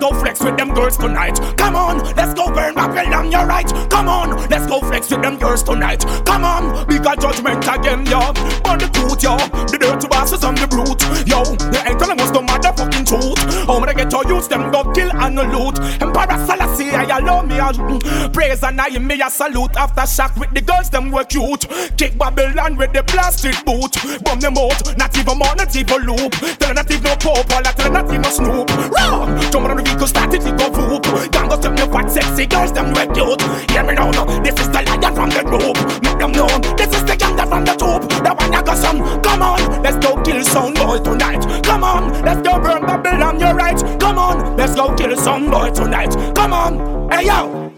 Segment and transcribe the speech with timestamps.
[0.00, 1.38] go flex with them girls tonight.
[1.56, 3.66] Come on, let's go burn Babylon, you're right.
[3.90, 6.04] Come on, let's go flex with them girls tonight.
[6.24, 8.18] Come on, bigger judgment again, yo.
[8.64, 9.36] On the truth, yo.
[9.68, 11.44] The dirty bosses on the brute, yo.
[11.70, 13.66] You ain't telling us the motherfucking truth.
[13.66, 15.78] How am I get to use them, go kill and loot.
[16.00, 19.76] Emperor Selassie, I allow me a praise and I me a salute.
[19.76, 21.68] After shock with the girls, them were cute.
[21.96, 23.94] Kick Babylon with the blasted boot.
[24.24, 26.34] Bomb them out, not even more, not even loop.
[26.90, 27.76] Even no pope, all that
[28.30, 28.70] snoop.
[28.90, 31.04] Run, jump on the vehicle, start it, it go whoop.
[31.32, 33.42] Gang go me fat, sexy girls, them were cute.
[33.70, 34.24] Hear me now, no.
[34.40, 35.76] this is the lion from the group.
[36.02, 38.02] Make them know, this is the that from the top.
[38.08, 41.42] The one that got some, come on, let's go kill some boy tonight.
[41.64, 43.78] Come on, let's go burn Babylon, you're right.
[44.00, 46.14] Come on, let's go kill some boy tonight.
[46.34, 47.69] Come on, hey yo.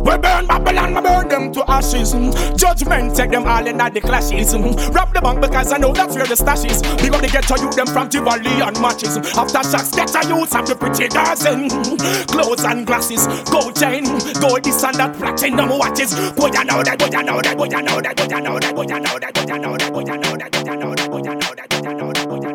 [0.00, 2.12] We burn Babylon, we burn them to ashes.
[2.56, 4.54] Judgment take them all in the clashes.
[4.54, 6.82] Rob the bank because I know that's where the stash is.
[7.02, 9.16] We got to get to you them from Tivoli and matches.
[9.36, 11.68] After shocks, get to youths have the pretty girls in
[12.26, 14.04] clothes and glasses, gold chain,
[14.40, 16.14] gold this and that, platinum watches.
[16.32, 18.58] Boy, you know that, boy, you know that, boy, you know that, boy, you know
[18.58, 21.34] that, boy, you know that, boy, you know that, boy, you know that, boy, you
[21.34, 22.49] know that, you know that, you know that, you know that.